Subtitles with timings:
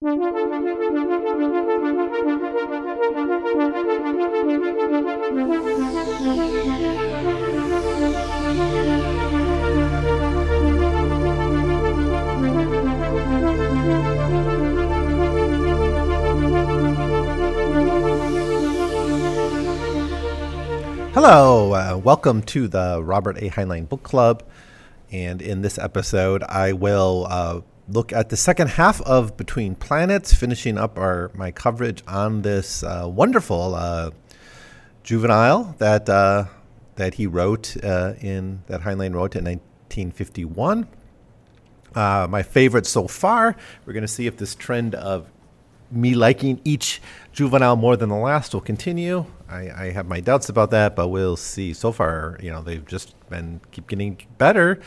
[0.00, 0.12] Hello,
[21.72, 23.50] uh, welcome to the Robert A.
[23.50, 24.44] Heinlein Book Club.
[25.10, 30.34] And in this episode, I will uh, look at the second half of Between Planets,
[30.34, 34.10] finishing up our my coverage on this uh, wonderful uh,
[35.02, 36.44] juvenile that uh,
[36.96, 40.86] that he wrote uh, in that Heinlein wrote in 1951.
[41.94, 43.56] my favorite so far.
[43.86, 45.30] We're going to see if this trend of
[45.90, 47.00] me liking each
[47.32, 49.24] juvenile more than the last will continue.
[49.48, 51.72] I, I, have my doubts about that, but we'll see.
[51.72, 54.80] So far, you know, they've just been keep getting better,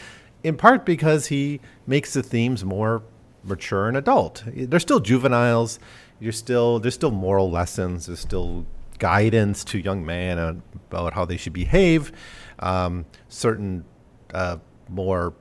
[0.44, 3.04] in part because he makes the themes more
[3.44, 4.44] mature and adult.
[4.46, 5.80] They're still juveniles.
[6.20, 8.06] You're still there's still moral lessons.
[8.06, 8.66] There's still
[9.00, 12.12] guidance to young men about how they should behave.
[12.60, 13.84] Um, certain
[14.34, 14.58] uh,
[14.88, 15.34] more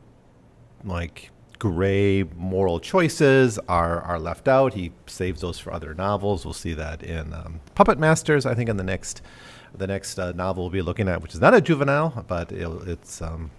[0.83, 4.73] like gray moral choices are, are left out.
[4.75, 6.45] He saves those for other novels.
[6.45, 8.47] We'll see that in um, Puppet Masters.
[8.47, 9.23] I think in the next
[9.73, 12.69] the next uh, novel we'll be looking at, which is not a juvenile, but it,
[12.89, 13.53] it's um,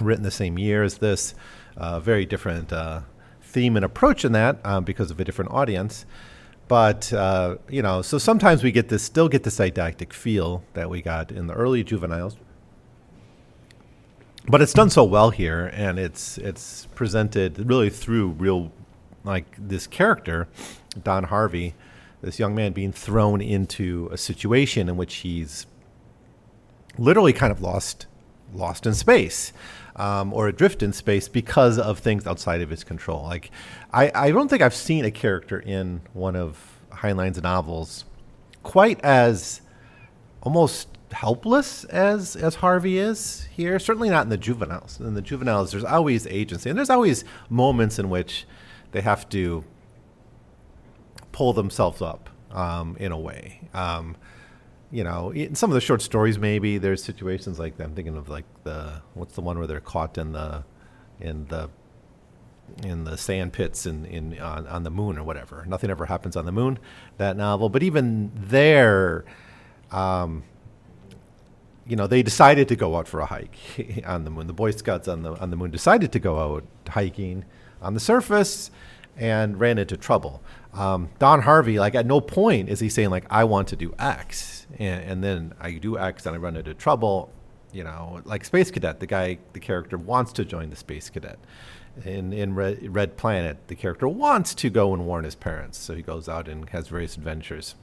[0.00, 1.34] written the same year as this.
[1.76, 3.00] Uh, very different uh,
[3.42, 6.06] theme and approach in that um, because of a different audience.
[6.68, 10.90] But uh, you know, so sometimes we get this, still get this didactic feel that
[10.90, 12.36] we got in the early juveniles
[14.48, 18.70] but it's done so well here, and it's it's presented really through real,
[19.24, 20.48] like this character,
[21.02, 21.74] Don Harvey,
[22.22, 25.66] this young man being thrown into a situation in which he's
[26.96, 28.06] literally kind of lost
[28.54, 29.52] lost in space.
[29.98, 33.22] Um, or adrift in space because of things outside of his control.
[33.22, 33.50] Like,
[33.94, 38.04] I, I don't think I've seen a character in one of Heinlein's novels
[38.62, 39.62] quite as
[40.42, 43.78] almost helpless as as Harvey is here.
[43.78, 45.00] Certainly not in the juveniles.
[45.00, 48.44] In the juveniles, there's always agency, and there's always moments in which
[48.92, 49.64] they have to
[51.32, 53.68] pull themselves up um, in a way.
[53.72, 54.16] Um,
[54.90, 57.84] you know, in some of the short stories, maybe there's situations like that.
[57.84, 60.64] I'm thinking of like the what's the one where they're caught in the
[61.20, 61.70] in the
[62.82, 65.64] in the sand pits in, in on, on the moon or whatever.
[65.66, 66.78] Nothing ever happens on the moon.
[67.18, 69.24] That novel, but even there,
[69.90, 70.44] um,
[71.86, 74.46] you know, they decided to go out for a hike on the moon.
[74.46, 77.44] The Boy Scouts on the on the moon decided to go out hiking
[77.80, 78.70] on the surface
[79.16, 80.42] and ran into trouble.
[80.74, 83.94] Um, Don Harvey, like at no point is he saying like I want to do
[83.98, 87.32] X, and, and then I do X and I run into trouble.
[87.72, 91.38] You know, like Space Cadet, the guy, the character wants to join the Space Cadet.
[92.04, 95.94] In in Red, Red Planet, the character wants to go and warn his parents, so
[95.94, 97.74] he goes out and has various adventures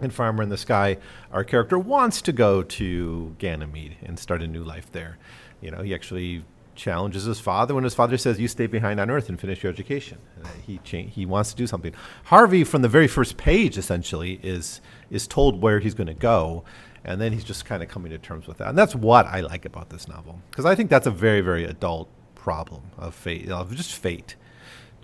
[0.00, 0.98] in Farmer in the Sky,
[1.32, 5.18] our character wants to go to Ganymede and start a new life there.
[5.60, 6.44] You know, he actually
[6.76, 9.72] challenges his father when his father says, "You stay behind on Earth and finish your
[9.72, 11.92] education." Uh, he cha- he wants to do something.
[12.24, 16.64] Harvey, from the very first page, essentially is is told where he's going to go,
[17.04, 18.68] and then he's just kind of coming to terms with that.
[18.68, 21.64] And that's what I like about this novel because I think that's a very very
[21.64, 24.36] adult problem of fate, of just fate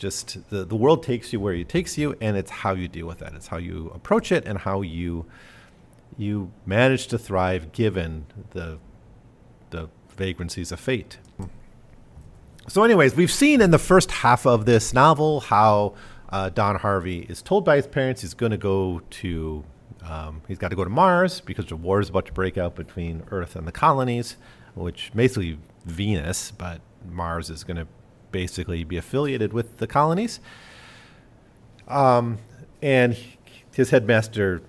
[0.03, 3.07] just the, the world takes you where it takes you and it's how you deal
[3.07, 5.25] with that it's how you approach it and how you
[6.17, 8.79] you manage to thrive given the
[9.71, 11.19] the vagrancies of fate
[12.69, 15.95] so anyways we've seen in the first half of this novel how
[16.31, 19.65] uh, don harvey is told by his parents he's going to go to
[20.05, 22.75] um, he's got to go to mars because the war is about to break out
[22.75, 24.37] between earth and the colonies
[24.75, 26.81] which basically venus but
[27.11, 27.87] mars is going to
[28.33, 30.41] basically be affiliated with the colonies.
[31.87, 32.39] Um,
[32.81, 33.17] and
[33.75, 34.63] his headmaster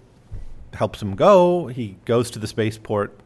[0.73, 1.67] helps him go.
[1.67, 3.17] He goes to the spaceport,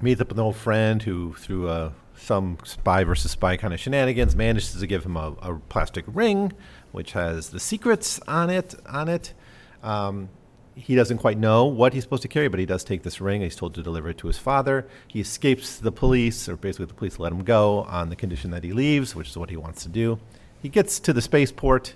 [0.00, 3.80] meets up with an old friend who, through uh, some spy versus spy kind of
[3.80, 6.52] shenanigans, manages to give him a, a plastic ring,
[6.92, 8.74] which has the secrets on it.
[8.86, 9.34] On it,
[9.82, 10.28] um,
[10.74, 13.40] he doesn't quite know what he's supposed to carry, but he does take this ring.
[13.40, 14.86] He's told to deliver it to his father.
[15.08, 18.62] He escapes the police, or basically the police let him go on the condition that
[18.62, 20.18] he leaves, which is what he wants to do.
[20.60, 21.94] He gets to the spaceport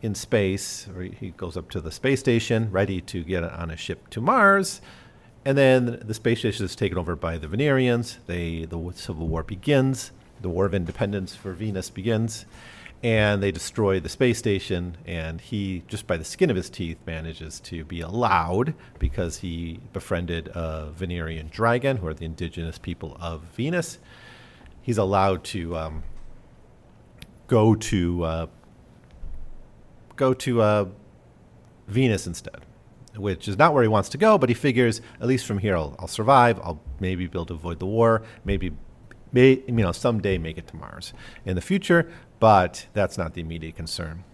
[0.00, 3.76] in space, or he goes up to the space station, ready to get on a
[3.76, 4.80] ship to Mars.
[5.46, 8.18] And then the space station is taken over by the Venerians.
[8.26, 10.12] They, the Civil War begins.
[10.42, 12.44] The War of Independence for Venus begins
[13.02, 16.96] and they destroy the space station and he just by the skin of his teeth
[17.06, 23.14] manages to be allowed because he befriended a venerian dragon who are the indigenous people
[23.20, 23.98] of venus
[24.80, 26.02] he's allowed to um,
[27.48, 28.46] go to uh,
[30.16, 30.86] go to uh,
[31.88, 32.62] Venus instead,
[33.18, 35.76] which is not where he wants to go, but he figures at least from here
[35.76, 36.58] I'll, I'll survive.
[36.62, 38.72] I'll maybe be able to avoid the war, maybe,
[39.32, 41.12] may, you know, someday make it to Mars
[41.44, 42.10] in the future,
[42.40, 44.24] but that's not the immediate concern.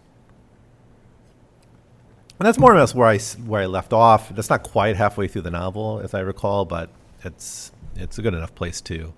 [2.39, 4.31] And that's more or less where I, where I left off.
[4.31, 6.91] That's not quite halfway through the novel, as I recall, but
[7.23, 9.13] it's, it's a good enough place to,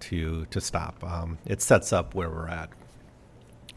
[0.00, 1.02] to, to stop.
[1.02, 2.68] Um, it sets up where we're at.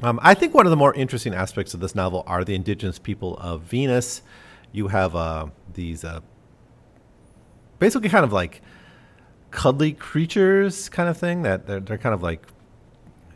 [0.01, 2.99] Um, I think one of the more interesting aspects of this novel are the indigenous
[2.99, 4.21] people of Venus.
[4.71, 6.19] You have uh, these uh,
[7.79, 8.61] basically kind of like
[9.51, 11.41] cuddly creatures, kind of thing.
[11.43, 12.45] That they're, they're kind of like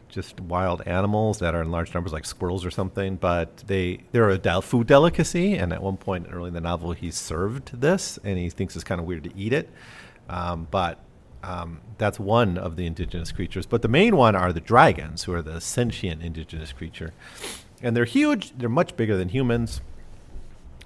[0.09, 3.15] just wild animals that are in large numbers, like squirrels or something.
[3.15, 6.91] But they they're a del- food delicacy, and at one point early in the novel,
[6.91, 9.69] he served this, and he thinks it's kind of weird to eat it.
[10.29, 10.99] Um, but
[11.43, 13.65] um, that's one of the indigenous creatures.
[13.65, 17.13] But the main one are the dragons, who are the sentient indigenous creature.
[17.81, 19.81] And they're huge, they're much bigger than humans.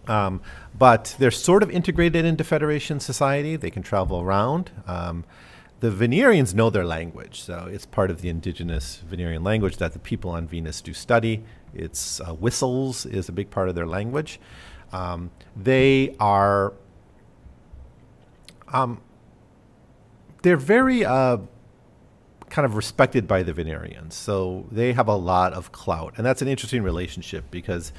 [0.07, 0.41] Um,
[0.77, 3.55] but they're sort of integrated into Federation society.
[3.55, 4.71] They can travel around.
[4.87, 5.25] Um,
[5.79, 9.99] the Venerians know their language, so it's part of the indigenous Venerian language that the
[9.99, 11.43] people on Venus do study.
[11.73, 14.39] It's uh, whistles is a big part of their language.
[14.91, 16.73] Um, they are
[18.69, 19.01] um,
[20.41, 21.37] they're very uh,
[22.49, 24.13] kind of respected by the Venerians.
[24.13, 26.13] So they have a lot of clout.
[26.17, 27.91] And that's an interesting relationship because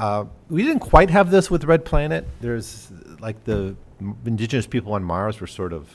[0.00, 2.26] uh, we didn't quite have this with Red Planet.
[2.40, 3.76] There's like the
[4.24, 5.90] indigenous people on Mars were sort of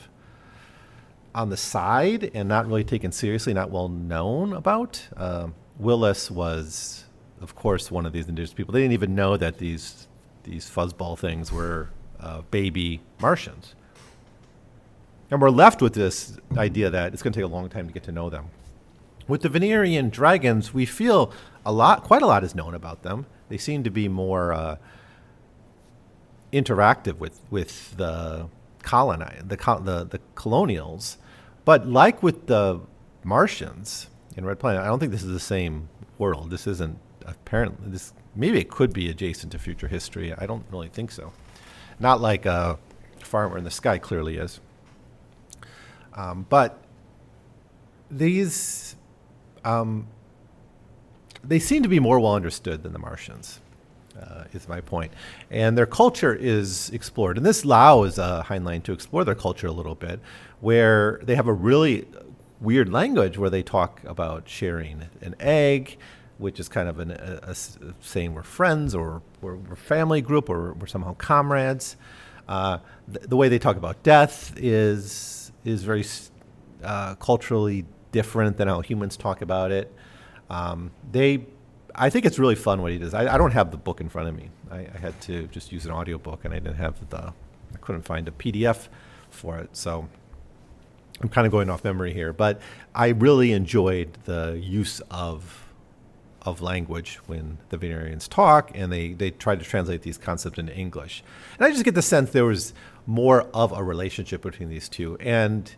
[1.34, 5.08] on the side and not really taken seriously, not well known about.
[5.16, 5.48] Uh,
[5.80, 7.04] Willis was,
[7.40, 8.72] of course, one of these indigenous people.
[8.72, 10.06] They didn't even know that these
[10.44, 13.74] these fuzzball things were uh, baby Martians.
[15.32, 17.92] And we're left with this idea that it's going to take a long time to
[17.92, 18.50] get to know them.
[19.26, 21.32] With the Venerian dragons, we feel
[21.64, 23.26] a lot, quite a lot is known about them.
[23.48, 24.76] They seem to be more uh,
[26.52, 28.48] interactive with, with the
[28.82, 31.18] coloni- the, the, the colonials.
[31.64, 32.80] But like with the
[33.24, 35.88] Martians in Red Planet, I don't think this is the same
[36.18, 36.50] world.
[36.50, 38.12] This isn't apparently this.
[38.34, 40.32] Maybe it could be adjacent to future history.
[40.32, 41.32] I don't really think so.
[41.98, 42.78] Not like a
[43.20, 44.60] farmer in the sky clearly is.
[46.14, 46.82] Um, but
[48.10, 48.96] these,
[49.64, 50.06] um,
[51.48, 53.60] they seem to be more well understood than the Martians.
[54.20, 55.12] Uh, is my point.
[55.50, 57.36] And their culture is explored.
[57.36, 60.20] And this allows uh, Heinlein to explore their culture a little bit,
[60.60, 62.06] where they have a really
[62.58, 65.98] weird language where they talk about sharing an egg,
[66.38, 67.54] which is kind of an, a, a
[68.00, 71.96] saying we're friends or we're, we're family group or we're somehow comrades.
[72.48, 72.78] Uh,
[73.12, 76.04] th- the way they talk about death is is very
[76.82, 79.92] uh, culturally different than how humans talk about it.
[80.50, 81.46] Um, they,
[81.94, 83.14] I think it's really fun what he does.
[83.14, 84.50] I, I don't have the book in front of me.
[84.70, 87.32] I, I, had to just use an audiobook, and I didn't have the,
[87.74, 88.88] I couldn't find a PDF
[89.30, 89.76] for it.
[89.76, 90.08] So
[91.20, 92.60] I'm kind of going off memory here, but
[92.94, 95.62] I really enjoyed the use of
[96.42, 100.74] of language when the Venerians talk, and they they tried to translate these concepts into
[100.74, 101.24] English.
[101.58, 102.72] And I just get the sense there was
[103.06, 105.16] more of a relationship between these two.
[105.18, 105.74] And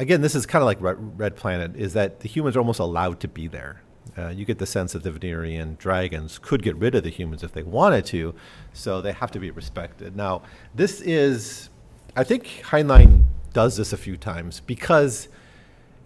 [0.00, 3.20] again, this is kind of like Red Planet, is that the humans are almost allowed
[3.20, 3.82] to be there.
[4.16, 7.44] Uh, you get the sense that the Venerian dragons could get rid of the humans
[7.44, 8.34] if they wanted to,
[8.72, 10.16] so they have to be respected.
[10.16, 10.42] Now,
[10.74, 11.68] this is,
[12.16, 15.28] I think Heinlein does this a few times because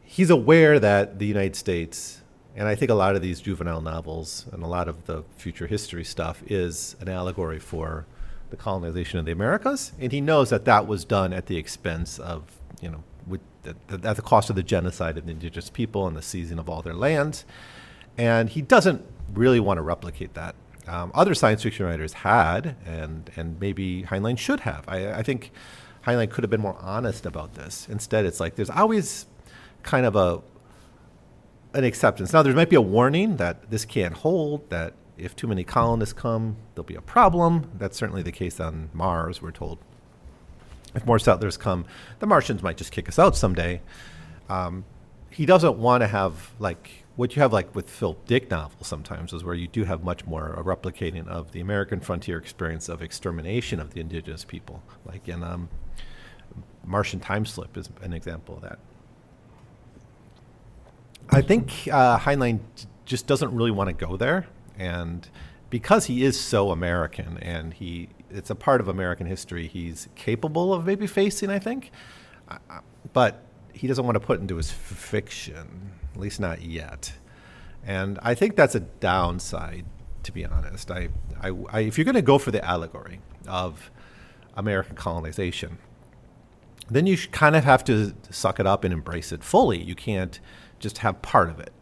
[0.03, 2.21] he's aware that the United States,
[2.57, 5.69] and I think a lot of these juvenile novels and a lot of the future
[5.69, 8.07] history stuff is an allegory for
[8.51, 12.19] the colonization of the Americas, and he knows that that was done at the expense
[12.19, 12.43] of,
[12.83, 13.05] you know,
[13.65, 16.69] the, at the cost of the genocide of the indigenous people and the seizing of
[16.69, 17.45] all their lands.
[18.17, 20.55] And he doesn't really want to replicate that.
[20.87, 24.85] Um, other science fiction writers had, and and maybe Heinlein should have.
[24.87, 25.51] I, I think
[26.07, 27.89] Heinlein could have been more honest about this.
[27.89, 29.27] Instead, it's like there's always
[29.83, 30.43] kind of a
[31.75, 32.33] an acceptance.
[32.33, 36.13] Now, there might be a warning that this can't hold, that if too many colonists
[36.13, 37.71] come, there'll be a problem.
[37.77, 39.79] That's certainly the case on Mars, we're told.
[40.95, 41.85] If more settlers come,
[42.21, 43.81] the Martians might just kick us out someday.
[44.49, 44.85] Um,
[45.31, 49.33] he doesn't want to have like what you have like with Philip Dick novels sometimes
[49.33, 53.03] is where you do have much more a replicating of the American frontier experience of
[53.03, 55.69] extermination of the indigenous people, like in um,
[56.85, 58.79] Martian Time Slip is an example of that.
[61.31, 62.61] I think uh, Heinlein
[63.05, 64.47] just doesn't really want to go there
[64.79, 65.29] and
[65.71, 70.73] because he is so American and he it's a part of American history he's capable
[70.75, 71.91] of maybe facing I think
[73.13, 77.13] but he doesn't want to put into his fiction at least not yet
[77.87, 79.85] and I think that's a downside
[80.25, 80.91] to be honest.
[80.91, 81.09] I,
[81.41, 83.91] I, I if you're going to go for the allegory of
[84.57, 85.79] American colonization,
[86.91, 89.81] then you kind of have to suck it up and embrace it fully.
[89.81, 90.41] You can't
[90.81, 91.73] just have part of it.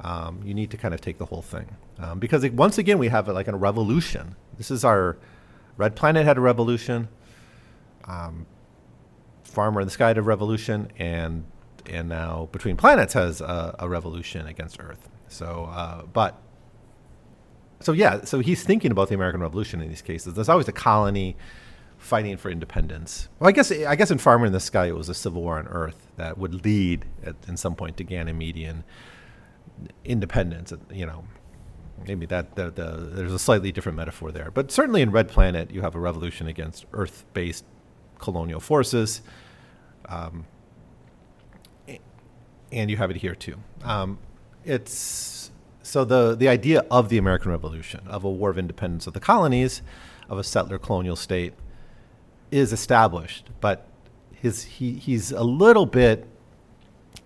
[0.00, 2.98] Um, you need to kind of take the whole thing um, because it, once again
[2.98, 4.34] we have like a revolution.
[4.56, 5.18] This is our
[5.80, 7.08] Red Planet had a revolution.
[8.04, 8.44] Um,
[9.44, 11.44] Farmer in the Sky had a revolution, and
[11.86, 15.08] and now Between Planets has a, a revolution against Earth.
[15.28, 16.38] So, uh, but
[17.80, 20.34] so yeah, so he's thinking about the American Revolution in these cases.
[20.34, 21.34] There's always a colony
[21.96, 23.30] fighting for independence.
[23.38, 25.58] Well, I guess I guess in Farmer in the Sky it was a civil war
[25.58, 28.84] on Earth that would lead at in some point to Ganymedian
[30.04, 30.74] independence.
[30.92, 31.24] You know,
[32.06, 35.70] maybe that the, the, there's a slightly different metaphor there, but certainly in Red Planet
[35.70, 37.64] you have a revolution against Earth-based
[38.18, 39.22] colonial forces,
[40.08, 40.46] um,
[42.72, 43.56] and you have it here too.
[43.82, 44.18] Um,
[44.64, 45.50] it's
[45.82, 49.20] so the the idea of the American Revolution, of a war of independence of the
[49.20, 49.82] colonies,
[50.28, 51.54] of a settler colonial state,
[52.50, 53.88] is established, but
[54.32, 56.26] his he he's a little bit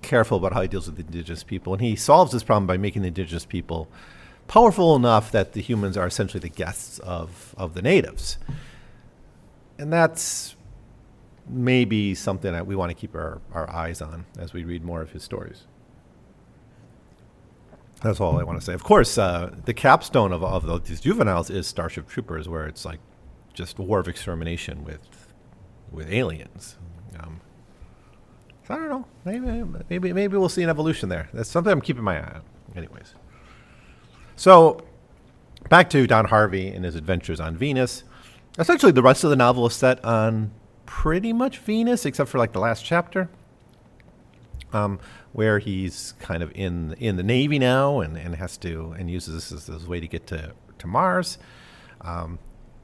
[0.03, 2.77] careful about how he deals with the indigenous people, and he solves this problem by
[2.77, 3.89] making the indigenous people
[4.47, 8.39] powerful enough that the humans are essentially the guests of of the natives,
[9.79, 10.57] and that's
[11.49, 15.03] maybe something that we want to keep our, our eyes on as we read more
[15.03, 15.65] of his stories.
[18.03, 18.75] That's all I want to say.
[18.75, 23.01] Of course, uh, the capstone of, of these juveniles is Starship Troopers, where it's like
[23.55, 25.01] just war of extermination with
[25.91, 26.77] with aliens.
[27.19, 27.41] Um,
[28.69, 29.07] I don't know.
[29.25, 31.29] Maybe maybe maybe we'll see an evolution there.
[31.33, 32.43] That's something I'm keeping my eye on.
[32.77, 33.15] Anyways,
[34.37, 34.85] so
[35.69, 38.05] back to Don Harvey and his adventures on Venus.
[38.59, 40.53] Essentially, the rest of the novel is set on
[40.87, 43.29] pretty much Venus, except for like the last chapter,
[44.73, 45.01] um,
[45.33, 49.35] where he's kind of in in the Navy now and, and has to and uses
[49.35, 51.39] this as his way to get to to Mars.
[52.01, 52.39] Um,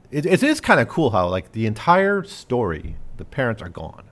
[0.09, 4.03] it, it is kind of cool how like the entire story, the parents are gone.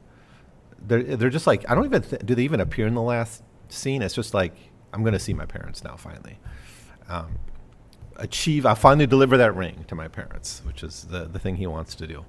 [0.81, 3.43] They're they're just like I don't even th- do they even appear in the last
[3.67, 4.01] scene.
[4.01, 4.55] It's just like
[4.93, 6.39] I'm going to see my parents now finally.
[7.09, 7.39] Um,
[8.15, 8.65] achieve.
[8.65, 11.95] I finally deliver that ring to my parents, which is the the thing he wants
[11.95, 12.25] to do.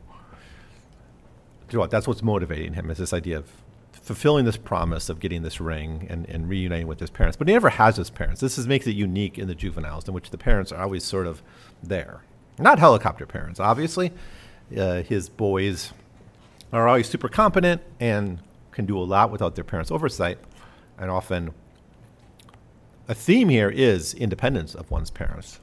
[1.89, 3.47] That's what's motivating him is this idea of
[3.93, 7.37] fulfilling this promise of getting this ring and, and reuniting with his parents.
[7.37, 8.41] But he never has his parents.
[8.41, 11.29] This is, makes it unique in the juveniles, in which the parents are always sort
[11.29, 11.43] of
[11.81, 12.23] there.
[12.59, 14.13] Not helicopter parents, obviously.
[14.77, 15.93] Uh, his boys
[16.73, 18.41] are always super competent and
[18.73, 20.39] can do a lot without their parents' oversight.
[20.99, 21.55] And often,
[23.11, 25.59] a theme here is independence of one's parents.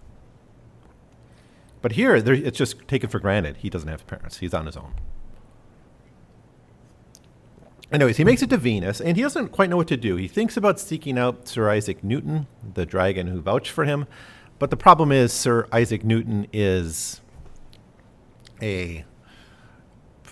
[1.81, 4.39] But here, it's just taken for granted he doesn't have parents.
[4.39, 4.95] He's on his own.
[7.89, 10.17] Anyways, he makes it to Venus, and he doesn't quite know what to do.
[10.17, 14.07] He thinks about seeking out Sir Isaac Newton, the dragon who vouched for him,
[14.59, 17.21] but the problem is, Sir Isaac Newton is
[18.61, 19.05] a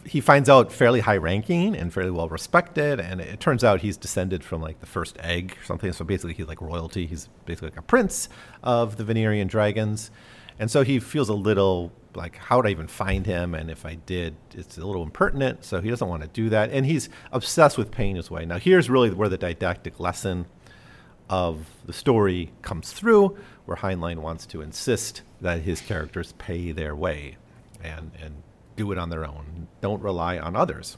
[0.06, 3.98] he finds out fairly high ranking and fairly well respected, and it turns out he's
[3.98, 5.92] descended from like the first egg or something.
[5.94, 7.08] So basically, he's like royalty.
[7.08, 8.30] He's basically like a prince
[8.64, 10.12] of the Venerian dragons,
[10.60, 13.54] and so he feels a little like, how would I even find him?
[13.54, 15.66] And if I did, it's a little impertinent.
[15.66, 18.46] So he doesn't want to do that, and he's obsessed with paying his way.
[18.46, 20.46] Now, here's really where the didactic lesson
[21.30, 26.96] of the story comes through, where Heinlein wants to insist that his characters pay their
[26.96, 27.38] way
[27.84, 28.44] and, and
[28.76, 29.68] do it on their own.
[29.82, 30.98] Don't rely on others.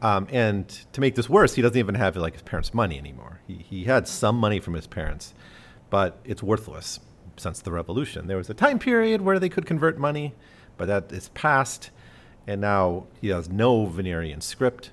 [0.00, 3.40] Um, and to make this worse, he doesn't even have like his parents' money anymore.
[3.46, 5.32] He, he had some money from his parents,
[5.90, 6.98] but it's worthless
[7.36, 8.26] since the revolution.
[8.26, 10.34] There was a time period where they could convert money,
[10.76, 11.90] but that is past,
[12.46, 14.90] and now he has no Venerian script.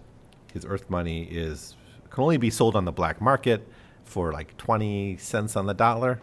[0.54, 1.76] His Earth money is
[2.12, 3.68] can only be sold on the black market
[4.04, 6.20] for like 20 cents on the dollar.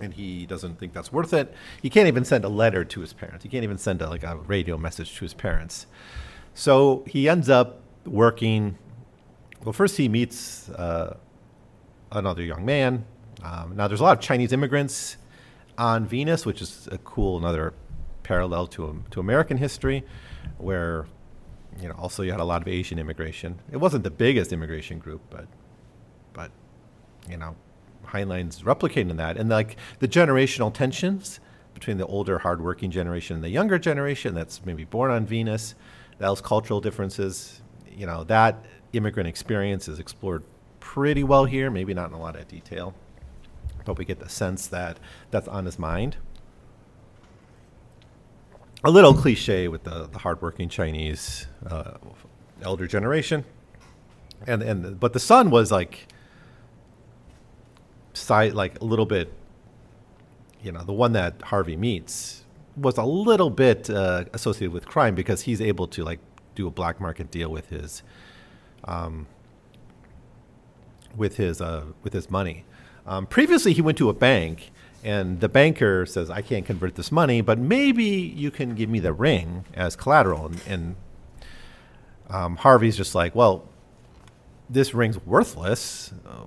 [0.00, 1.52] And he doesn't think that's worth it.
[1.82, 3.42] He can't even send a letter to his parents.
[3.42, 5.86] He can't even send a, like a radio message to his parents.
[6.54, 8.78] So he ends up working.
[9.62, 11.16] Well, first he meets uh,
[12.12, 13.04] another young man.
[13.42, 15.16] Um, now there's a lot of Chinese immigrants
[15.78, 17.74] on Venus, which is a cool another
[18.22, 20.04] parallel to um, to American history,
[20.58, 21.06] where
[21.80, 23.58] you know also you had a lot of Asian immigration.
[23.72, 25.46] It wasn't the biggest immigration group, but
[26.32, 26.50] but
[27.28, 27.56] you know,
[28.10, 31.40] Heinlein's replicating that, and like the generational tensions
[31.74, 35.74] between the older, hardworking generation and the younger generation that's maybe born on Venus,
[36.18, 40.42] those cultural differences, you know, that immigrant experience is explored
[40.80, 41.70] pretty well here.
[41.70, 42.94] Maybe not in a lot of detail,
[43.84, 44.98] but we get the sense that
[45.30, 46.16] that's on his mind.
[48.82, 51.92] A little cliche with the, the hardworking Chinese uh,
[52.62, 53.44] elder generation,
[54.46, 56.08] and and but the son was like
[58.20, 59.32] side like a little bit
[60.62, 62.44] you know, the one that Harvey meets
[62.76, 66.20] was a little bit uh, associated with crime because he's able to like
[66.54, 68.02] do a black market deal with his,
[68.84, 69.26] um,
[71.16, 72.64] with his uh, with his money.
[73.06, 74.70] Um, previously, he went to a bank,
[75.02, 79.00] and the banker says, "I can't convert this money, but maybe you can give me
[79.00, 80.96] the ring as collateral." And, and
[82.28, 83.68] um, Harvey's just like, "Well,
[84.70, 86.12] this ring's worthless.
[86.26, 86.44] Uh,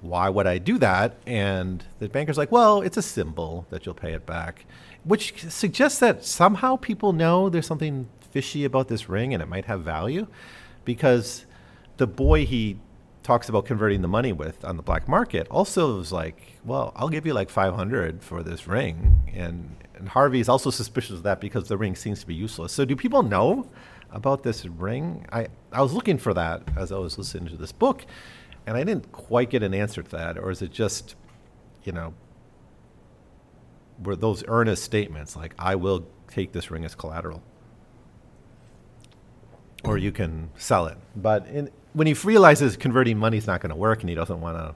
[0.00, 3.94] why would I do that?" And the banker's like, "Well, it's a symbol that you'll
[3.94, 4.66] pay it back,"
[5.04, 9.66] which suggests that somehow people know there's something fishy about this ring and it might
[9.66, 10.26] have value,
[10.84, 11.46] because
[11.98, 12.78] the boy he
[13.28, 17.10] talks about converting the money with on the black market also was like, well, I'll
[17.10, 19.30] give you like 500 for this ring.
[19.34, 22.72] And, and Harvey's also suspicious of that because the ring seems to be useless.
[22.72, 23.66] So do people know
[24.10, 25.26] about this ring?
[25.32, 28.04] I, I was looking for that as I was listening to this book,
[28.66, 30.38] and I didn't quite get an answer to that.
[30.38, 31.14] Or is it just,
[31.84, 32.14] you know,
[34.02, 37.42] were those earnest statements like, I will take this ring as collateral?
[39.84, 40.98] Or you can sell it.
[41.16, 44.40] But in, when he realizes converting money is not going to work and he doesn't
[44.40, 44.74] want to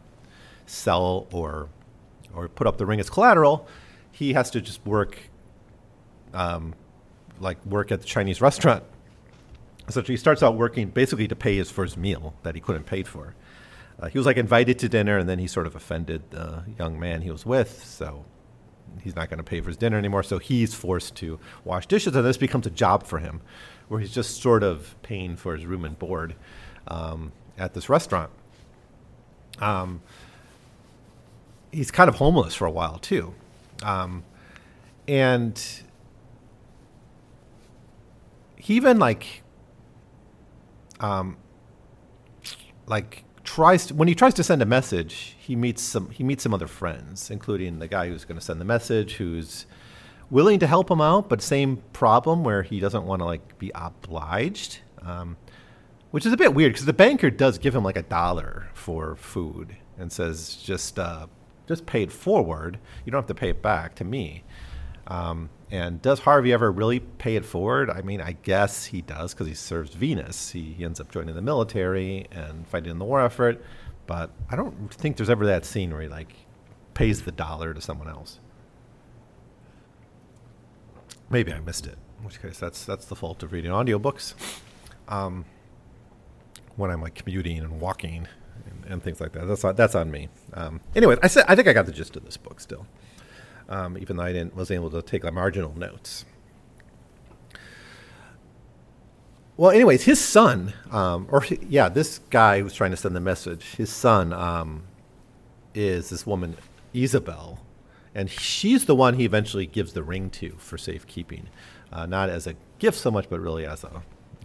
[0.67, 1.69] sell or
[2.35, 3.69] or put up the ring as collateral,
[4.11, 5.19] he has to just work,
[6.33, 6.75] um,
[7.41, 8.83] like work at the Chinese restaurant.
[9.89, 13.03] So he starts out working basically to pay his first meal that he couldn't pay
[13.03, 13.35] for.
[14.01, 16.99] Uh, he was like invited to dinner, and then he sort of offended the young
[16.99, 18.25] man he was with, so
[19.03, 20.23] he's not going to pay for his dinner anymore.
[20.23, 23.43] So he's forced to wash dishes, and this becomes a job for him,
[23.89, 26.35] where he's just sort of paying for his room and board
[26.89, 28.31] um, at this restaurant.
[29.59, 30.01] Um,
[31.71, 33.35] he's kind of homeless for a while too,
[33.83, 34.25] um,
[35.07, 35.63] and
[38.57, 39.42] he even like,
[41.03, 41.37] um,
[42.87, 46.43] like tries to, when he tries to send a message, he meets some he meets
[46.43, 49.67] some other friends, including the guy who's going to send the message, who's
[50.31, 53.71] willing to help him out, but same problem where he doesn't want to like be
[53.75, 54.81] obliged.
[55.03, 55.37] Um,
[56.13, 59.17] which is a bit weird because the banker does give him like a dollar for
[59.17, 61.27] food and says just uh,
[61.67, 62.79] just pay it forward.
[63.05, 64.45] You don't have to pay it back to me.
[65.07, 67.89] Um, and does Harvey ever really pay it forward?
[67.89, 70.51] I mean, I guess he does because he serves Venus.
[70.51, 73.65] He, he, ends up joining the military and fighting in the war effort.
[74.07, 76.35] But I don't think there's ever that scene where he like
[76.93, 78.39] pays the dollar to someone else.
[81.31, 81.97] Maybe I missed it.
[82.19, 84.35] In which case, that's that's the fault of reading audiobooks.
[85.09, 85.47] Um,
[86.77, 88.29] when I'm like commuting and walking
[88.67, 89.49] and, and things like that.
[89.49, 90.29] That's on, that's on me.
[90.53, 92.87] Um, anyway, I said I think I got the gist of this book still,
[93.69, 96.25] um, even though I didn't was able to take my marginal notes.
[99.57, 103.75] Well, anyways, his son, um, or yeah, this guy who's trying to send the message,
[103.77, 104.85] his son um,
[105.75, 106.57] is this woman,
[106.95, 107.61] Isabel,
[108.15, 111.49] and she's the one he eventually gives the ring to for safekeeping,
[111.93, 114.03] uh, not as a gift so much, but really as a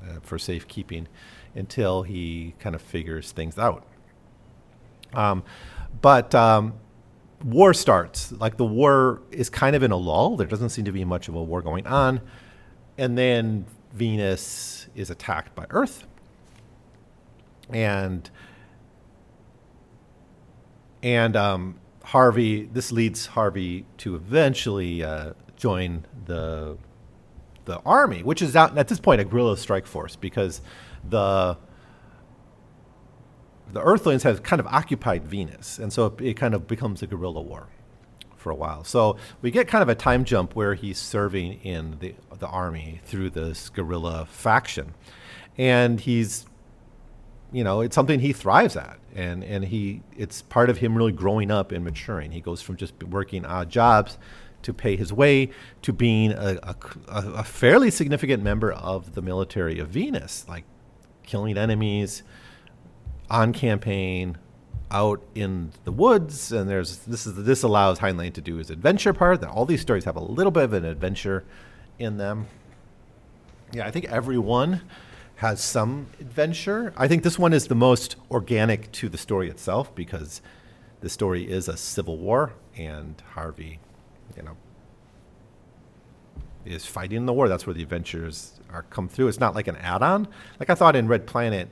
[0.08, 1.08] uh, for safekeeping
[1.56, 3.84] until he kind of figures things out.
[5.14, 5.44] Um,
[6.02, 6.74] but um,
[7.44, 8.32] war starts.
[8.32, 10.38] Like the war is kind of in a lull.
[10.38, 12.22] There doesn't seem to be much of a war going on.
[12.98, 16.06] And then Venus is attacked by Earth.
[17.70, 18.30] And
[21.04, 26.78] and um, Harvey, this leads Harvey to eventually uh, join the
[27.66, 30.62] the army, which is out, at this point a guerrilla strike force because
[31.08, 31.58] the
[33.72, 37.08] the Earthlings have kind of occupied Venus, and so it, it, kind of becomes a
[37.08, 37.68] guerrilla war
[38.36, 38.84] for a while.
[38.84, 43.02] So we get kind of a time jump where he's serving in the the army
[43.06, 44.94] through this guerrilla faction,
[45.58, 46.46] and he's,
[47.52, 51.12] you know, it's something he thrives at, and and he it's part of him really
[51.12, 52.32] growing up and maturing.
[52.32, 54.18] He goes from just working odd jobs
[54.64, 55.50] to pay his way
[55.82, 56.76] to being a, a,
[57.08, 60.64] a fairly significant member of the military of Venus, like
[61.24, 62.24] killing enemies
[63.30, 64.38] on campaign
[64.90, 69.14] out in the woods and there's this is this allows Heinlein to do his adventure
[69.14, 71.44] part that all these stories have a little bit of an adventure
[72.00, 72.48] in them
[73.74, 74.82] yeah i think every one
[75.38, 79.94] has some adventure i think this one is the most organic to the story itself
[79.94, 80.42] because
[81.02, 83.80] the story is a civil war and harvey
[84.38, 84.56] you know
[86.66, 89.28] is fighting the war that's where the adventures are come through.
[89.28, 90.28] It's not like an add-on.
[90.60, 91.70] Like I thought in Red Planet,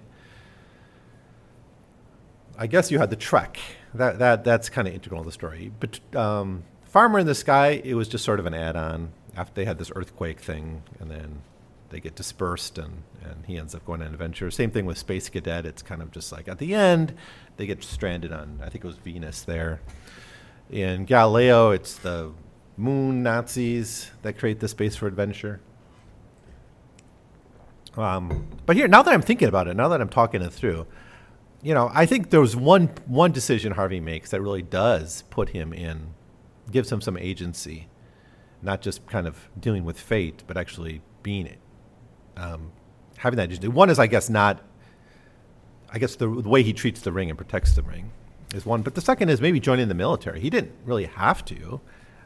[2.58, 3.60] I guess you had the trek.
[3.94, 5.72] That that that's kind of integral to the story.
[5.80, 9.12] But um, Farmer in the Sky, it was just sort of an add-on.
[9.38, 11.42] After they had this earthquake thing, and then
[11.90, 14.50] they get dispersed, and and he ends up going on an adventure.
[14.52, 15.66] Same thing with Space Cadet.
[15.66, 17.14] It's kind of just like at the end,
[17.58, 19.82] they get stranded on I think it was Venus there.
[20.70, 22.32] In Galileo, it's the
[22.78, 25.62] moon Nazis that create the space for adventure.
[27.98, 30.86] Um, but here, now that I'm thinking about it, now that I'm talking it through,
[31.66, 35.50] you know, I think there was one one decision Harvey makes that really does put
[35.50, 36.14] him in,
[36.70, 37.88] gives him some agency,
[38.62, 41.58] not just kind of dealing with fate, but actually being it,
[42.38, 42.72] um,
[43.18, 43.68] having that agency.
[43.68, 44.64] One is, I guess, not.
[45.90, 48.12] I guess the, the way he treats the ring and protects the ring
[48.54, 50.42] is one, but the second is maybe joining the military.
[50.42, 51.82] He didn't really have to.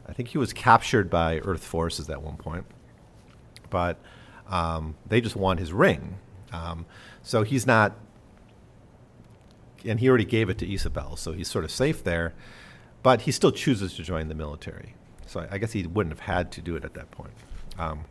[0.06, 2.66] I think he was captured by Earth forces at one point,
[3.70, 3.96] but
[4.50, 6.18] um, they just want his ring.
[6.52, 6.84] Um,
[7.22, 7.96] so he's not,
[9.84, 12.34] and he already gave it to Isabel, so he's sort of safe there,
[13.02, 14.94] but he still chooses to join the military.
[15.26, 17.32] So I, I guess he wouldn't have had to do it at that point.
[17.78, 18.04] Um,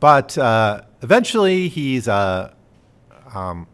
[0.00, 2.52] but uh, eventually he's uh,
[3.34, 3.66] um,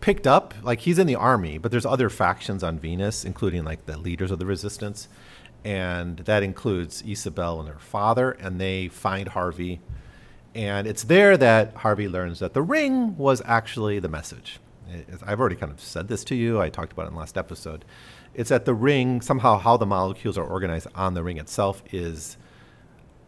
[0.00, 0.54] picked up.
[0.62, 4.30] Like he's in the army, but there's other factions on Venus, including like the leaders
[4.30, 5.08] of the resistance,
[5.64, 8.32] and that includes Isabel and her father.
[8.32, 9.80] And they find Harvey,
[10.54, 14.58] and it's there that Harvey learns that the ring was actually the message.
[15.24, 16.60] I've already kind of said this to you.
[16.60, 17.84] I talked about it in the last episode.
[18.34, 22.36] It's that the ring somehow how the molecules are organized on the ring itself is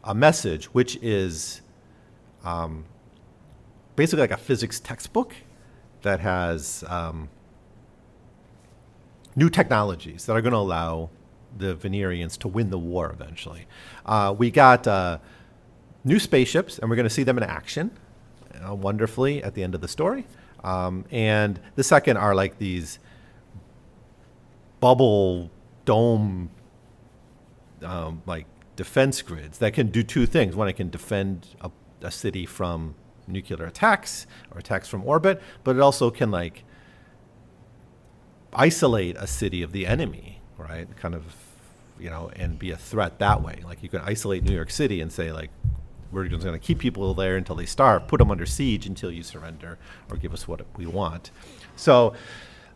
[0.02, 1.62] a message, which is
[2.44, 2.84] um,
[3.96, 5.34] basically like a physics textbook
[6.02, 7.30] that has um,
[9.34, 11.10] new technologies that are going to allow
[11.56, 13.66] the Venerians to win the war eventually.
[14.04, 15.18] Uh, we got uh,
[16.04, 17.90] new spaceships, and we're going to see them in action
[18.66, 20.26] uh, wonderfully at the end of the story.
[20.62, 22.98] Um, and the second are like these
[24.80, 25.50] bubble
[25.84, 26.50] dome,
[27.82, 30.56] um, like defense grids that can do two things.
[30.56, 31.70] One, it can defend a,
[32.02, 32.94] a city from
[33.26, 36.64] nuclear attacks or attacks from orbit, but it also can like
[38.52, 40.94] isolate a city of the enemy, right?
[40.96, 41.24] Kind of,
[41.98, 43.60] you know, and be a threat that way.
[43.64, 45.50] Like you can isolate New York City and say like,
[46.12, 49.10] we're just going to keep people there until they starve, put them under siege until
[49.10, 49.78] you surrender
[50.10, 51.30] or give us what we want.
[51.76, 52.14] So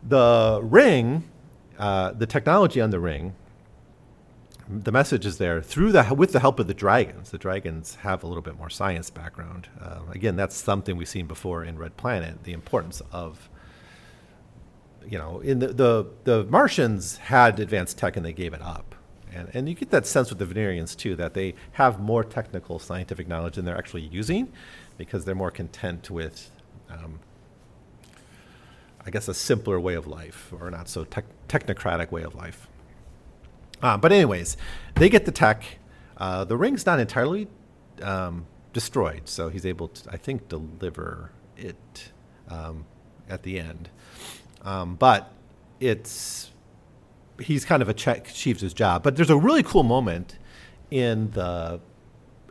[0.07, 1.29] the ring,
[1.77, 3.35] uh, the technology on the ring
[4.69, 7.31] the message is there through the with the help of the dragons.
[7.31, 9.67] The dragons have a little bit more science background.
[9.81, 12.43] Uh, again, that's something we've seen before in Red Planet.
[12.43, 13.49] The importance of
[15.07, 18.93] you know, in the the, the Martians had advanced tech and they gave it up.
[19.33, 22.79] And, and you get that sense with the Venerians too, that they have more technical
[22.79, 24.51] scientific knowledge than they're actually using
[24.97, 26.49] because they're more content with,
[26.89, 27.19] um,
[29.05, 32.67] I guess, a simpler way of life or not so tech- technocratic way of life.
[33.81, 34.57] Uh, but anyways,
[34.95, 35.63] they get the tech.
[36.17, 37.47] Uh, the ring's not entirely
[38.01, 42.11] um, destroyed, so he's able to, I think, deliver it
[42.49, 42.85] um,
[43.29, 43.89] at the end.
[44.63, 45.31] Um, but
[45.79, 46.51] it's
[47.41, 49.03] he's kind of a achieved his job.
[49.03, 50.37] But there's a really cool moment
[50.91, 51.79] in the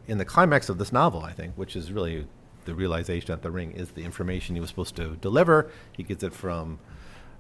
[0.07, 2.27] in the climax of this novel, I think, which is really
[2.65, 5.71] the realization that the ring is the information he was supposed to deliver.
[5.93, 6.79] He gets it from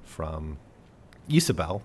[0.02, 0.58] from
[1.28, 1.82] Isabel,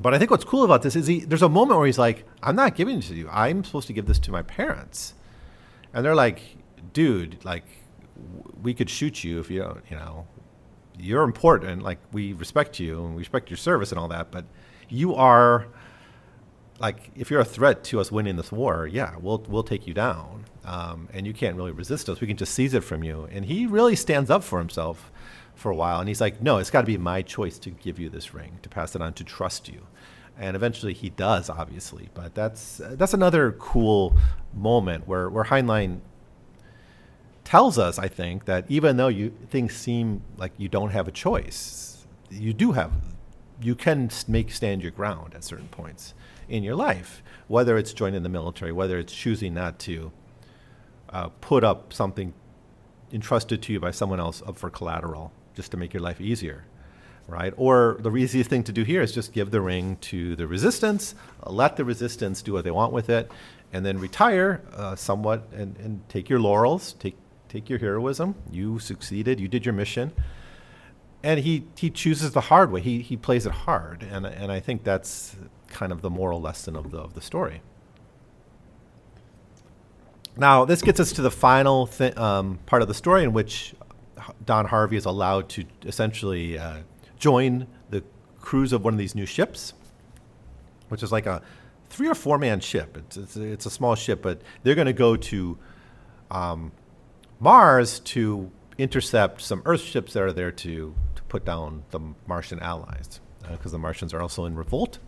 [0.00, 2.24] but I think what's cool about this is he, there's a moment where he's like,
[2.42, 3.28] I'm not giving it to you.
[3.30, 5.14] I'm supposed to give this to my parents.
[5.94, 6.40] And they're like,
[6.92, 7.64] dude, like,
[8.62, 10.26] we could shoot you if you don't, you know,
[10.98, 11.82] you're important.
[11.82, 14.30] Like, we respect you and we respect your service and all that.
[14.30, 14.44] But
[14.88, 15.66] you are,
[16.78, 19.94] like, if you're a threat to us winning this war, yeah, we'll, we'll take you
[19.94, 20.44] down.
[20.64, 22.20] Um, and you can't really resist us.
[22.20, 23.28] We can just seize it from you.
[23.32, 25.10] And he really stands up for himself
[25.54, 26.00] for a while.
[26.00, 28.58] And he's like, no, it's got to be my choice to give you this ring,
[28.62, 29.86] to pass it on, to trust you
[30.38, 32.08] and eventually he does, obviously.
[32.14, 34.16] But that's that's another cool
[34.54, 36.00] moment where where Heinlein
[37.44, 41.12] tells us, I think, that even though you things seem like you don't have a
[41.12, 42.92] choice, you do have.
[43.60, 46.14] You can make stand your ground at certain points
[46.48, 50.10] in your life, whether it's joining the military, whether it's choosing not to
[51.10, 52.34] uh, put up something
[53.12, 56.64] entrusted to you by someone else up for collateral just to make your life easier
[57.28, 57.52] right?
[57.56, 61.14] Or the easiest thing to do here is just give the ring to the resistance,
[61.46, 63.30] let the resistance do what they want with it,
[63.72, 67.16] and then retire uh, somewhat and, and take your laurels, take,
[67.52, 68.34] take your heroism.
[68.50, 70.12] You succeeded, you did your mission.
[71.22, 72.80] And he, he chooses the hard way.
[72.80, 74.02] He, he plays it hard.
[74.02, 75.36] And, and I think that's
[75.68, 77.60] kind of the moral lesson of the, of the story.
[80.36, 83.74] Now, this gets us to the final um, part of the story in which
[84.44, 86.78] Don Harvey is allowed to essentially uh,
[87.18, 88.02] join the
[88.40, 89.74] crews of one of these new ships,
[90.88, 91.42] which is like a
[91.90, 92.96] three or four man ship.
[92.96, 95.58] It's, it's, it's a small ship, but they're going to go to
[96.30, 96.72] um,
[97.42, 102.60] Mars to intercept some Earth ships that are there to, to put down the Martian
[102.60, 105.00] allies, because uh, the Martians are also in revolt.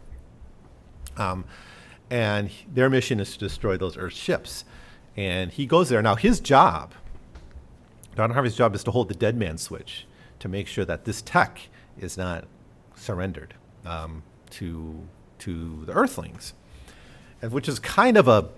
[1.17, 1.45] Um,
[2.11, 4.65] and their mission is to destroy those Earth ships.
[5.17, 6.03] And he goes there.
[6.03, 6.93] Now, his job,
[8.17, 10.05] Don Harvey's job, is to hold the dead man switch
[10.41, 11.61] to make sure that this tech
[11.97, 12.47] is not
[12.97, 13.55] surrendered
[13.87, 15.07] um, to,
[15.39, 16.53] to the Earthlings,
[17.41, 18.49] and which is kind of a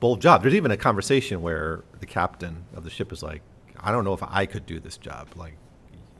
[0.00, 0.42] bold job.
[0.42, 3.42] There's even a conversation where the captain of the ship is like,
[3.78, 5.28] I don't know if I could do this job.
[5.36, 5.54] Like,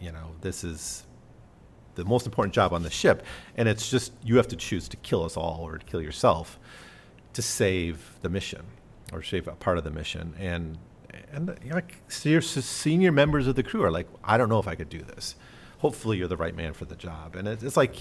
[0.00, 1.04] you know, this is
[1.94, 3.24] the most important job on the ship,
[3.56, 6.58] and it's just you have to choose to kill us all or to kill yourself
[7.32, 8.64] to save the mission
[9.12, 10.34] or save a part of the mission.
[10.38, 10.78] And
[11.32, 14.74] and you know, senior members of the crew are like, I don't know if I
[14.74, 15.34] could do this.
[15.78, 17.36] Hopefully, you're the right man for the job.
[17.36, 17.96] And it, it's like,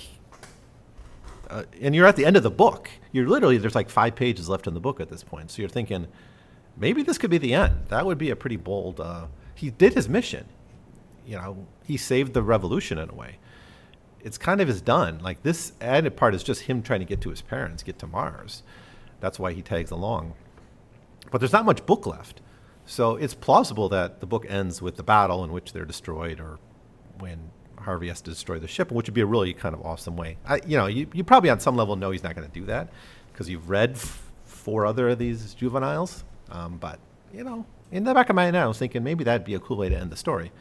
[1.49, 2.89] uh, and you're at the end of the book.
[3.11, 5.51] You're literally there's like five pages left in the book at this point.
[5.51, 6.07] So you're thinking,
[6.77, 7.87] maybe this could be the end.
[7.89, 8.99] That would be a pretty bold.
[8.99, 10.45] Uh, he did his mission.
[11.25, 13.37] You know, he saved the revolution in a way.
[14.21, 15.19] It's kind of his done.
[15.19, 18.07] Like this added part is just him trying to get to his parents, get to
[18.07, 18.63] Mars.
[19.19, 20.33] That's why he tags along.
[21.31, 22.41] But there's not much book left.
[22.85, 26.57] So it's plausible that the book ends with the battle in which they're destroyed or
[27.19, 30.15] when Harvey has to destroy the ship, which would be a really kind of awesome
[30.15, 30.37] way.
[30.45, 32.65] I, you know, you, you probably on some level know he's not going to do
[32.65, 32.89] that
[33.31, 36.23] because you've read f- four other of these juveniles.
[36.51, 36.99] Um, but,
[37.33, 39.59] you know, in the back of my mind, I was thinking maybe that'd be a
[39.59, 40.51] cool way to end the story.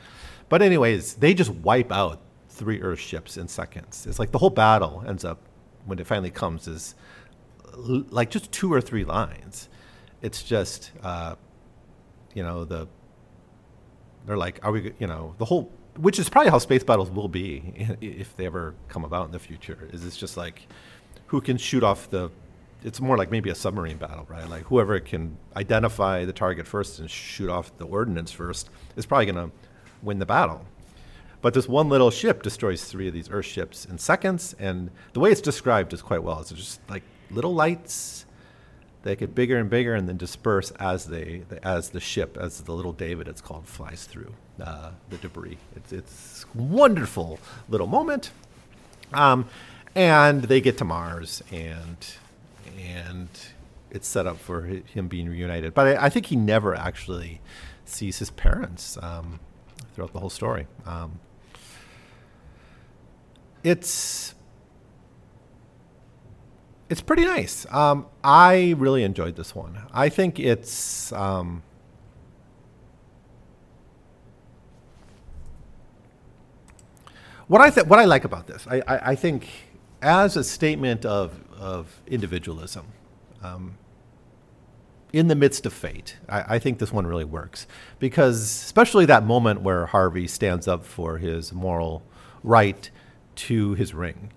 [0.49, 4.07] But, anyways, they just wipe out three Earth ships in seconds.
[4.07, 5.41] It's like the whole battle ends up,
[5.85, 6.95] when it finally comes, is
[7.75, 9.69] l- like just two or three lines.
[10.23, 11.37] It's just, uh,
[12.35, 12.89] you know, the
[14.27, 17.29] they're like, are we, you know, the whole, which is probably how space battles will
[17.29, 19.89] be if they ever come about in the future.
[19.93, 20.67] Is it's just like,
[21.27, 22.31] who can shoot off the
[22.85, 24.49] it's more like maybe a submarine battle, right?
[24.49, 29.27] Like whoever can identify the target first and shoot off the ordnance first is probably
[29.27, 29.57] going to
[30.01, 30.65] win the battle.
[31.41, 35.21] But this one little ship destroys three of these Earth ships in seconds, and the
[35.21, 36.41] way it's described is quite well.
[36.41, 38.27] It's just like little lights
[39.03, 42.73] they get bigger and bigger and then disperse as they as the ship, as the
[42.73, 45.59] little David, it's called, flies through uh, the debris.
[45.77, 48.31] It's it's wonderful little moment,
[49.13, 49.49] um,
[49.95, 51.97] and they get to Mars and
[52.79, 53.29] and
[53.91, 55.75] it's set up for him being reunited.
[55.75, 57.41] But I, I think he never actually
[57.85, 59.41] sees his parents um,
[59.95, 60.67] throughout the whole story.
[60.87, 61.21] Um,
[63.65, 64.35] it's
[66.89, 67.67] it's pretty nice.
[67.71, 69.79] Um, I really enjoyed this one.
[69.93, 71.13] I think it's.
[71.13, 71.63] Um,
[77.49, 79.49] what I th- what I like about this, I, I, I, think,
[80.01, 82.87] as a statement of of individualism,
[83.43, 83.79] um,
[85.13, 87.67] in the midst of fate, I, I, think this one really works
[87.99, 92.03] because, especially that moment where Harvey stands up for his moral
[92.43, 92.91] right
[93.37, 94.31] to his ring,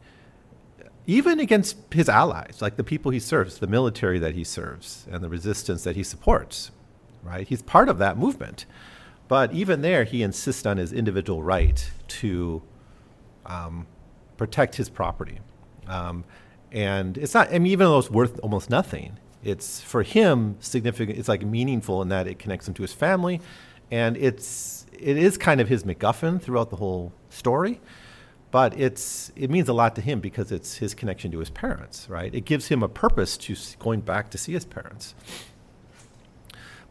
[1.06, 5.22] even against his allies, like the people he serves, the military that he serves, and
[5.22, 6.72] the resistance that he supports.
[7.24, 7.48] Right?
[7.48, 8.66] He's part of that movement,
[9.28, 12.64] but even there, he insists on his individual right to
[13.46, 13.88] um,
[14.38, 15.40] protect his property.
[15.88, 16.24] Um,
[16.72, 17.50] and it's not.
[17.50, 21.18] I mean, even though it's worth almost nothing, it's for him significant.
[21.18, 23.42] It's like meaningful in that it connects him to his family,
[23.90, 27.82] and it's it is kind of his MacGuffin throughout the whole story.
[28.52, 32.08] But it's it means a lot to him because it's his connection to his parents,
[32.10, 32.34] right?
[32.34, 35.16] It gives him a purpose to going back to see his parents.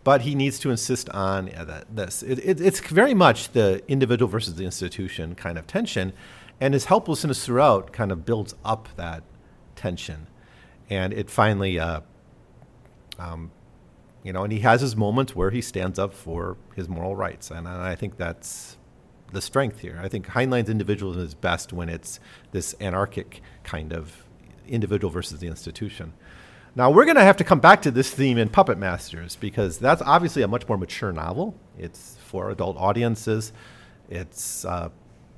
[0.02, 2.22] But he needs to insist on yeah, that this.
[2.22, 6.14] It, it, it's very much the individual versus the institution kind of tension,
[6.60, 9.22] and his helplessness throughout kind of builds up that
[9.76, 10.26] tension,
[10.88, 12.00] and it finally, uh,
[13.18, 13.50] um,
[14.22, 17.50] you know, and he has his moments where he stands up for his moral rights,
[17.50, 18.76] and, I think that's
[19.32, 19.98] the strength here.
[20.02, 22.20] I think Heinlein's individualism is best when it's
[22.50, 24.24] this anarchic kind of
[24.66, 26.12] individual versus the institution.
[26.76, 29.78] Now we're going to have to come back to this theme in Puppet Masters because
[29.78, 31.54] that's obviously a much more mature novel.
[31.78, 33.52] It's for adult audiences.
[34.08, 34.90] It's uh,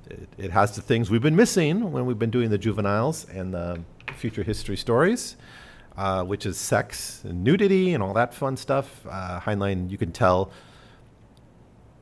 [0.08, 3.52] it, it, has the things we've been missing when we've been doing the juveniles and
[3.54, 3.80] the
[4.16, 5.36] future history stories,
[5.96, 9.06] uh, which is sex and nudity and all that fun stuff.
[9.08, 10.50] Uh, Heinlein, you can tell,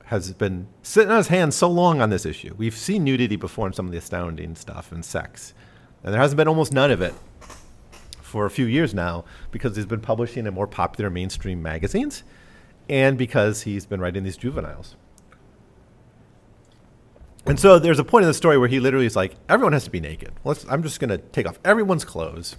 [0.07, 2.55] has been sitting on his hands so long on this issue.
[2.57, 5.55] We've seen nudity before in some of the astounding stuff and sex,
[6.03, 7.15] and there hasn't been almost none of it
[8.31, 12.23] for a few years now because he's been publishing in more popular mainstream magazines
[12.89, 14.97] and because he's been writing these juveniles.
[17.47, 19.85] And so there's a point in the story where he literally is like, everyone has
[19.85, 20.33] to be naked.
[20.45, 22.57] Let's, I'm just going to take off everyone's clothes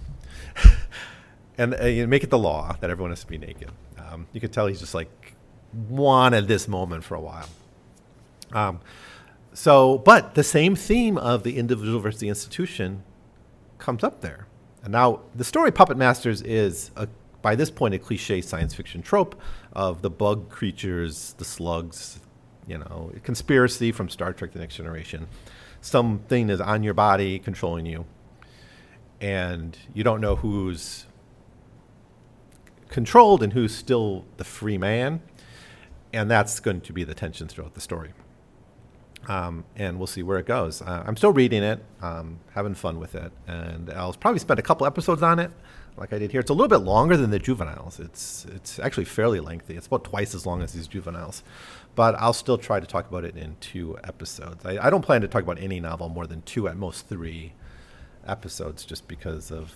[1.58, 3.70] and uh, make it the law that everyone has to be naked.
[3.98, 5.34] Um, you can tell he's just like
[5.88, 7.48] wanted this moment for a while.
[8.52, 8.80] Um,
[9.54, 13.04] so, but the same theme of the individual versus the institution
[13.78, 14.46] comes up there.
[14.82, 17.08] and now the story Puppet Masters is a,
[17.40, 19.40] by this point a cliche science fiction trope
[19.72, 22.20] of the bug creatures, the slugs,
[22.66, 25.26] you know, conspiracy from Star Trek: The Next Generation.
[25.80, 28.06] Something is on your body controlling you,
[29.20, 31.06] and you don't know who's
[32.88, 35.22] controlled and who's still the free man.
[36.12, 38.12] And that's going to be the tension throughout the story.
[39.28, 40.82] Um, and we'll see where it goes.
[40.82, 44.62] Uh, I'm still reading it, um, having fun with it, and I'll probably spend a
[44.62, 45.50] couple episodes on it,
[45.96, 46.40] like I did here.
[46.40, 48.00] It's a little bit longer than the juveniles.
[48.00, 49.76] It's it's actually fairly lengthy.
[49.76, 51.42] It's about twice as long as these juveniles,
[51.94, 54.64] but I'll still try to talk about it in two episodes.
[54.64, 57.52] I, I don't plan to talk about any novel more than two, at most three
[58.26, 59.74] episodes, just because of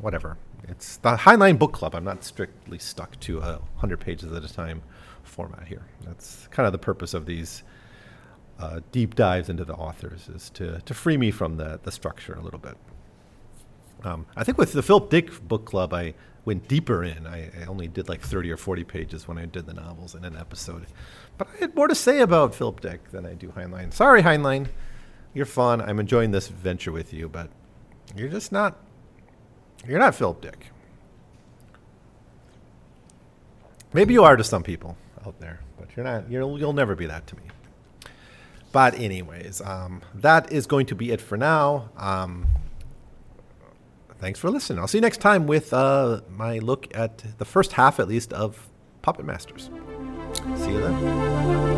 [0.00, 0.36] whatever.
[0.68, 1.94] It's the Heinlein Book Club.
[1.94, 4.82] I'm not strictly stuck to a hundred pages at a time
[5.22, 5.86] format here.
[6.04, 7.62] That's kind of the purpose of these
[8.58, 12.34] uh, deep dives into the authors is to, to free me from the, the structure
[12.34, 12.76] a little bit.
[14.04, 17.26] Um, I think with the Philip Dick book club, I went deeper in.
[17.26, 20.24] I, I, only did like 30 or 40 pages when I did the novels in
[20.24, 20.86] an episode.
[21.36, 23.92] But I had more to say about Philip Dick than I do Heinlein.
[23.92, 24.68] Sorry, Heinlein.
[25.34, 25.80] You're fun.
[25.80, 27.50] I'm enjoying this venture with you, but
[28.16, 28.78] you're just not,
[29.86, 30.68] you're not Philip Dick.
[33.92, 37.06] Maybe you are to some people out there, but you're not, you'll, you'll never be
[37.06, 37.42] that to me.
[38.72, 41.90] But anyways, um, that is going to be it for now.
[41.96, 42.46] Um,
[44.18, 44.78] thanks for listening.
[44.78, 48.32] I'll see you next time with uh, my look at the first half, at least,
[48.32, 48.68] of
[49.02, 49.70] Puppet Masters.
[50.56, 51.77] See you then.